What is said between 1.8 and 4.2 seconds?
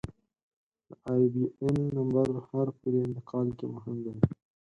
نمبر هر پولي انتقال کې مهم دی.